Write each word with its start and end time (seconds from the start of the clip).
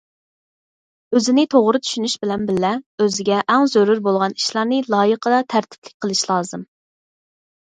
ئۆزىنى 1.17 1.43
توغرا 1.53 1.81
چۈشىنىش 1.89 2.15
بىلەن 2.23 2.47
بىللە، 2.47 2.71
ئۆزىگە 3.05 3.43
ئەڭ 3.43 3.69
زۆرۈر 3.75 4.01
بولغان 4.09 4.35
ئىشلارنى 4.39 4.81
لايىقىدا 4.95 5.43
تەرتىپلىك 5.55 5.95
قىلىش 6.07 6.25
لازىم. 6.33 6.67